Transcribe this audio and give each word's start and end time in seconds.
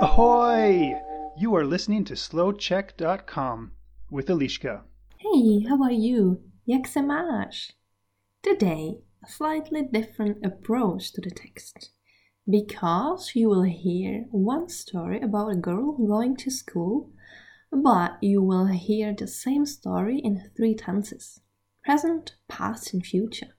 Ahoy! 0.00 0.94
You 1.36 1.54
are 1.54 1.66
listening 1.66 2.04
to 2.04 2.14
slowcheck.com 2.14 3.72
with 4.10 4.28
Alishka. 4.28 4.84
Hey, 5.18 5.60
how 5.68 5.82
are 5.82 5.92
you? 5.92 6.40
Jak 6.66 6.86
se 6.86 7.02
máš? 7.02 7.72
Today, 8.42 9.02
a 9.22 9.28
slightly 9.28 9.82
different 9.82 10.38
approach 10.42 11.12
to 11.12 11.20
the 11.20 11.30
text. 11.30 11.90
Because 12.48 13.32
you 13.34 13.50
will 13.50 13.64
hear 13.64 14.24
one 14.30 14.70
story 14.70 15.20
about 15.20 15.52
a 15.52 15.56
girl 15.56 15.92
going 15.98 16.36
to 16.36 16.50
school, 16.50 17.10
but 17.70 18.12
you 18.22 18.42
will 18.42 18.68
hear 18.68 19.12
the 19.12 19.26
same 19.26 19.66
story 19.66 20.20
in 20.20 20.50
three 20.56 20.74
tenses 20.74 21.40
present, 21.84 22.36
past, 22.48 22.94
and 22.94 23.04
future. 23.04 23.54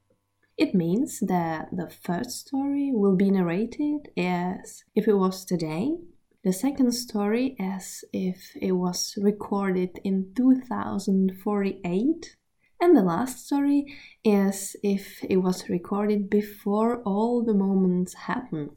It 0.61 0.75
means 0.75 1.19
that 1.21 1.69
the 1.71 1.89
first 1.89 2.45
story 2.45 2.91
will 2.93 3.15
be 3.15 3.31
narrated 3.31 4.09
as 4.15 4.83
if 4.93 5.07
it 5.07 5.15
was 5.15 5.43
today, 5.43 5.97
the 6.43 6.53
second 6.53 6.91
story 6.91 7.55
as 7.59 8.05
if 8.13 8.55
it 8.61 8.73
was 8.73 9.17
recorded 9.19 9.99
in 10.03 10.31
2048, 10.35 12.35
and 12.79 12.95
the 12.95 13.02
last 13.02 13.47
story 13.47 13.88
as 14.23 14.75
if 14.83 15.23
it 15.23 15.38
was 15.38 15.67
recorded 15.67 16.29
before 16.29 17.02
all 17.05 17.43
the 17.43 17.55
moments 17.55 18.13
happen. 18.13 18.69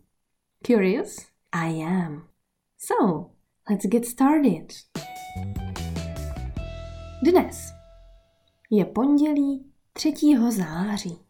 Curious? 0.62 1.26
I 1.52 1.66
am. 1.66 2.30
So, 2.78 3.32
let's 3.68 3.84
get 3.84 4.06
started. 4.06 4.72
Dnes 7.22 7.72
je 8.70 8.84
pondělí 8.84 9.66
3. 9.92 10.14
září. 10.50 11.23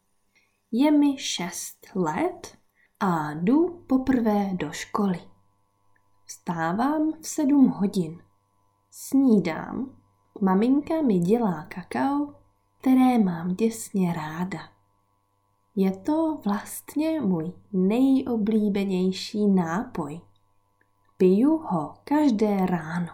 Je 0.76 0.90
mi 0.90 1.18
6 1.18 1.76
let 1.94 2.58
a 3.00 3.30
jdu 3.32 3.84
poprvé 3.88 4.50
do 4.54 4.72
školy. 4.72 5.20
Vstávám 6.24 7.12
v 7.20 7.26
7 7.26 7.68
hodin. 7.68 8.22
Snídám. 8.90 9.96
Maminka 10.40 11.02
mi 11.02 11.18
dělá 11.18 11.66
kakao, 11.68 12.34
které 12.80 13.18
mám 13.18 13.54
děsně 13.54 14.12
ráda. 14.12 14.58
Je 15.76 15.96
to 15.96 16.40
vlastně 16.44 17.20
můj 17.20 17.52
nejoblíbenější 17.72 19.46
nápoj. 19.46 20.20
Piju 21.16 21.58
ho 21.58 21.94
každé 22.04 22.66
ráno. 22.66 23.12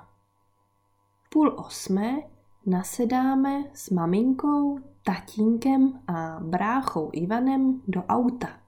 Půl 1.32 1.54
osmé 1.58 2.22
nasedáme 2.66 3.64
s 3.74 3.90
maminkou, 3.90 4.78
tatínkem 5.04 6.02
a 6.06 6.40
bráchou 6.40 7.10
Ivanem 7.12 7.82
do 7.88 8.02
auta. 8.02 8.60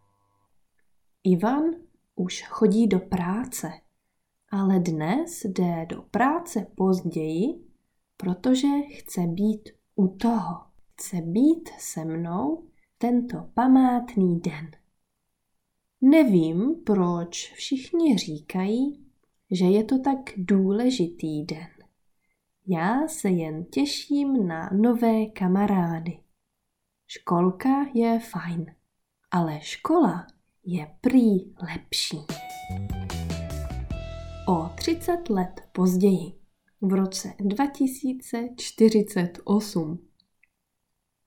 Ivan 1.25 1.65
už 2.15 2.43
chodí 2.43 2.87
do 2.87 2.99
práce, 2.99 3.73
ale 4.51 4.81
dnes 4.81 5.45
jde 5.45 5.87
do 5.89 6.03
práce 6.03 6.67
později, 6.75 7.65
protože 8.17 8.69
chce 8.89 9.21
být 9.27 9.69
u 9.95 10.09
toho. 10.09 10.61
Chce 10.93 11.21
být 11.21 11.69
se 11.79 12.05
mnou 12.05 12.67
tento 12.99 13.51
památný 13.55 14.41
den. 14.41 14.71
Nevím, 16.01 16.75
proč 16.87 17.53
všichni 17.53 18.19
říkají, 18.19 19.07
že 19.51 19.65
je 19.65 19.85
to 19.85 19.99
tak 19.99 20.19
důležitý 20.37 21.45
den. 21.45 21.82
Já 22.67 23.09
se 23.09 23.29
jen 23.29 23.65
těším 23.65 24.47
na 24.47 24.71
nové 24.73 25.27
kamarády. 25.27 26.19
Školka 27.07 27.87
je 27.95 28.21
fajn, 28.21 28.75
ale 29.31 29.61
škola 29.61 30.27
je 30.65 30.97
prý 31.01 31.55
lepší. 31.73 32.19
O 34.49 34.69
30 34.77 35.31
let 35.31 35.61
později, 35.73 36.41
v 36.81 36.93
roce 36.93 37.35
2048, 37.39 40.09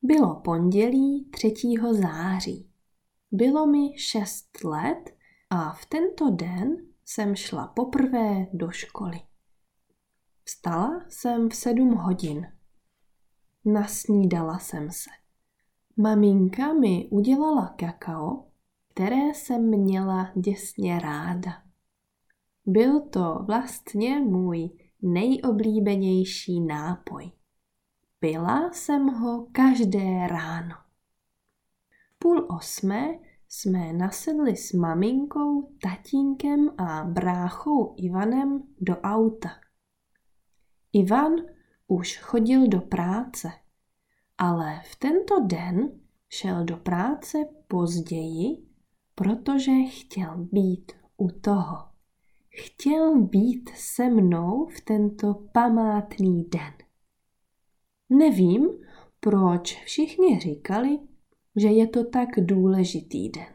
bylo 0.01 0.35
pondělí 0.35 1.29
3. 1.31 1.53
září. 1.91 2.69
Bylo 3.31 3.67
mi 3.67 3.97
6 3.97 4.63
let 4.63 5.15
a 5.49 5.73
v 5.73 5.85
tento 5.85 6.29
den 6.29 6.77
jsem 7.05 7.35
šla 7.35 7.67
poprvé 7.67 8.47
do 8.53 8.71
školy. 8.71 9.19
Vstala 10.47 11.05
jsem 11.09 11.49
v 11.49 11.55
sedm 11.55 11.91
hodin. 11.91 12.47
Nasnídala 13.65 14.59
jsem 14.59 14.91
se. 14.91 15.09
Maminka 15.97 16.73
mi 16.73 17.07
udělala 17.11 17.75
kakao, 17.79 18.47
které 18.93 19.33
jsem 19.33 19.69
měla 19.69 20.31
děsně 20.35 20.99
ráda. 20.99 21.51
Byl 22.65 23.01
to 23.01 23.39
vlastně 23.47 24.19
můj 24.19 24.69
nejoblíbenější 25.01 26.61
nápoj. 26.61 27.31
Pila 28.19 28.71
jsem 28.73 29.07
ho 29.07 29.47
každé 29.51 30.27
ráno. 30.27 30.75
Půl 32.19 32.47
osmé 32.57 33.19
jsme 33.49 33.93
nasedli 33.93 34.57
s 34.57 34.73
maminkou, 34.73 35.71
tatínkem 35.81 36.69
a 36.77 37.03
bráchou 37.03 37.95
Ivanem 37.97 38.63
do 38.81 38.97
auta. 38.97 39.64
Ivan 40.95 41.35
už 41.87 42.17
chodil 42.17 42.67
do 42.67 42.81
práce, 42.81 43.51
ale 44.37 44.81
v 44.91 44.95
tento 44.95 45.39
den 45.39 45.99
šel 46.29 46.65
do 46.65 46.77
práce 46.77 47.37
později, 47.67 48.65
protože 49.15 49.71
chtěl 49.71 50.47
být 50.51 50.91
u 51.17 51.31
toho. 51.31 51.77
Chtěl 52.49 53.21
být 53.21 53.69
se 53.69 54.09
mnou 54.09 54.65
v 54.65 54.81
tento 54.81 55.33
památný 55.53 56.43
den. 56.43 56.73
Nevím, 58.09 58.69
proč 59.19 59.83
všichni 59.83 60.39
říkali, 60.39 60.99
že 61.55 61.67
je 61.67 61.87
to 61.87 62.09
tak 62.09 62.29
důležitý 62.37 63.29
den. 63.29 63.53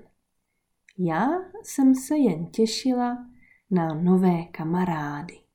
Já 0.98 1.28
jsem 1.62 1.94
se 1.94 2.16
jen 2.16 2.46
těšila 2.46 3.26
na 3.70 3.94
nové 3.94 4.44
kamarády. 4.44 5.49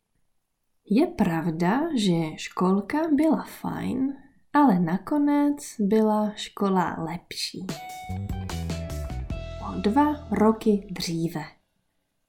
Je 0.90 1.08
pravda, 1.08 1.98
že 1.98 2.38
školka 2.38 2.98
byla 3.12 3.44
fajn, 3.44 4.18
ale 4.54 4.80
nakonec 4.80 5.76
byla 5.80 6.34
škola 6.36 6.96
lepší. 7.00 7.66
O 9.70 9.74
dva 9.82 10.28
roky 10.32 10.88
dříve. 10.92 11.44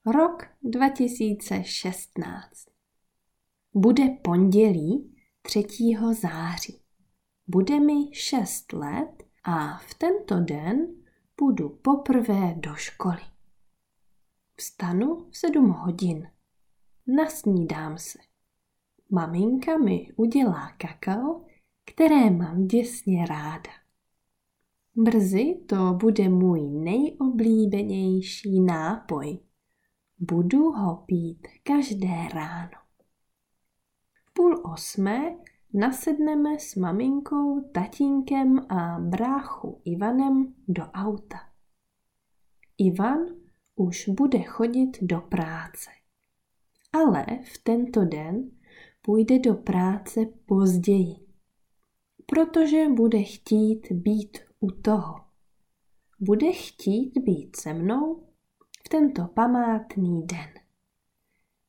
Rok 0.06 0.47
2016. 0.62 2.66
Bude 3.75 4.09
pondělí 4.22 5.16
3. 5.43 5.66
září. 6.12 6.81
Bude 7.47 7.81
mi 7.81 7.95
6 8.12 8.72
let 8.72 9.22
a 9.45 9.78
v 9.78 9.95
tento 9.95 10.41
den 10.41 10.87
půjdu 11.37 11.69
poprvé 11.69 12.55
do 12.56 12.75
školy. 12.75 13.22
Vstanu 14.56 15.27
v 15.31 15.37
7 15.37 15.71
hodin. 15.71 16.31
Nasnídám 17.06 17.99
se. 17.99 18.19
Maminka 19.11 19.78
mi 19.78 20.12
udělá 20.17 20.72
kakao, 20.78 21.44
které 21.84 22.31
mám 22.31 22.67
děsně 22.67 23.27
ráda. 23.27 23.71
Brzy 24.97 25.55
to 25.67 25.94
bude 25.94 26.28
můj 26.28 26.62
nejoblíbenější 26.71 28.61
nápoj. 28.61 29.39
Budu 30.19 30.71
ho 30.71 30.97
pít 30.97 31.47
každé 31.62 32.28
ráno. 32.34 32.78
V 34.12 34.33
půl 34.33 34.62
osmé 34.72 35.37
nasedneme 35.75 36.59
s 36.59 36.75
maminkou, 36.75 37.61
tatínkem 37.61 38.66
a 38.69 38.99
bráchu 38.99 39.81
Ivanem 39.84 40.55
do 40.69 40.83
auta. 40.83 41.39
Ivan 42.78 43.19
už 43.77 44.09
bude 44.09 44.43
chodit 44.43 44.98
do 45.03 45.21
práce. 45.21 45.91
Ale 46.92 47.27
v 47.45 47.59
tento 47.59 48.04
den 48.04 48.51
půjde 49.06 49.38
do 49.38 49.54
práce 49.54 50.20
později, 50.47 51.16
protože 52.26 52.88
bude 52.88 53.22
chtít 53.22 53.92
být 53.92 54.38
u 54.60 54.70
toho. 54.70 55.14
Bude 56.20 56.53
chtít 56.53 57.18
být 57.18 57.56
se 57.56 57.74
mnou 57.74 58.26
v 58.86 58.88
tento 58.88 59.26
památný 59.34 60.26
den. 60.26 60.48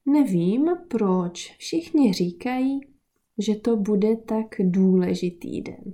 Nevím, 0.06 0.70
proč 0.88 1.56
všichni 1.58 2.14
říkají, 2.14 2.80
že 3.38 3.56
to 3.56 3.78
bude 3.78 4.16
tak 4.16 4.56
důležitý 4.60 5.62
den. 5.62 5.94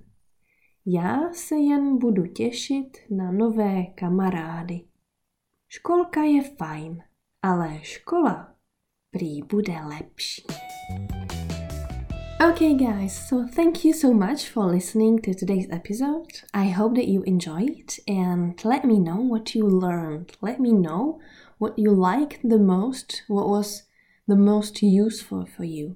Já 0.85 1.33
se 1.33 1.55
jen 1.55 1.97
budu 1.97 2.25
těšit 2.25 2.97
na 3.09 3.31
nové 3.31 3.85
kamarády. 3.85 4.81
Školka 5.67 6.23
je 6.23 6.43
fajn, 6.43 7.03
ale 7.41 7.79
škola 7.81 8.55
prý 9.11 9.41
bude 9.41 9.73
lepší. 9.73 10.43
Okay, 12.43 12.73
guys, 12.73 13.29
so 13.29 13.47
thank 13.47 13.85
you 13.85 13.93
so 13.93 14.13
much 14.13 14.49
for 14.49 14.65
listening 14.65 15.21
to 15.21 15.33
today's 15.33 15.67
episode. 15.71 16.41
I 16.53 16.65
hope 16.65 16.95
that 16.95 17.07
you 17.07 17.23
enjoyed 17.23 17.95
and 18.05 18.59
let 18.65 18.83
me 18.83 18.99
know 18.99 19.15
what 19.15 19.55
you 19.55 19.65
learned. 19.65 20.35
Let 20.41 20.59
me 20.59 20.73
know 20.73 21.21
what 21.57 21.79
you 21.79 21.91
liked 21.91 22.39
the 22.43 22.59
most, 22.59 23.23
what 23.29 23.47
was 23.47 23.83
the 24.27 24.35
most 24.35 24.81
useful 24.81 25.45
for 25.45 25.63
you. 25.63 25.95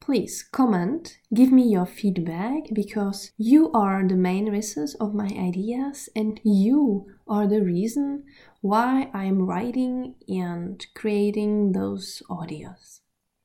Please 0.00 0.44
comment, 0.52 1.18
give 1.34 1.50
me 1.50 1.64
your 1.64 1.84
feedback 1.86 2.72
because 2.72 3.32
you 3.36 3.72
are 3.72 4.06
the 4.06 4.14
main 4.14 4.52
resource 4.52 4.94
of 5.00 5.14
my 5.14 5.30
ideas 5.36 6.08
and 6.14 6.38
you 6.44 7.06
are 7.26 7.48
the 7.48 7.60
reason 7.60 8.22
why 8.60 9.10
I'm 9.12 9.42
writing 9.42 10.14
and 10.28 10.86
creating 10.94 11.72
those 11.72 12.22
audios. 12.30 13.00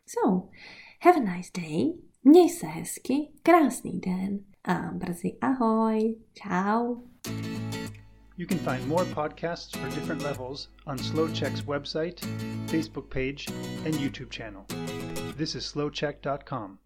So, 0.06 0.52
have 1.00 1.18
a 1.18 1.20
nice 1.20 1.50
day, 1.50 1.96
měj 2.24 2.50
se 2.50 2.68
hezky, 2.68 3.28
krásný 3.44 4.00
den 4.00 4.40
a 4.64 4.74
brzy 4.74 5.38
ahoj, 5.42 6.16
ciao. 6.34 6.98
You 8.38 8.48
can 8.48 8.58
find 8.58 8.88
more 8.88 9.06
podcasts 9.06 9.78
for 9.78 9.90
different 9.90 10.24
levels 10.24 10.70
on 10.88 10.98
Slow 10.98 11.28
Check's 11.28 11.62
website, 11.62 12.20
Facebook 12.68 13.10
page, 13.10 13.48
and 13.86 13.94
YouTube 13.96 14.32
channel. 14.32 14.66
This 15.38 15.56
is 15.56 15.66
slowcheck.com. 15.66 16.80